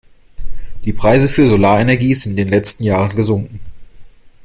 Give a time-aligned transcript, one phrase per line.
[0.83, 3.59] Die Preise für Solarenergie sind in den letzten Jahren gesunken.